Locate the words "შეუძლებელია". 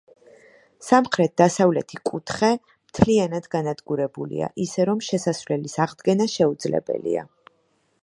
6.39-7.33